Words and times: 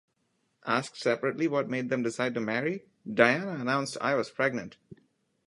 Asked 0.65 0.97
separately 0.97 1.47
what 1.47 1.69
made 1.69 1.89
them 1.91 2.01
decide 2.01 2.33
to 2.33 2.39
marry, 2.41 2.85
Diana 3.07 3.59
announced 3.61 3.97
I 4.01 4.15
was 4.15 4.31
pregnant! 4.31 4.77